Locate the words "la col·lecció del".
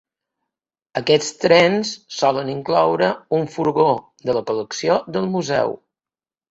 4.41-5.35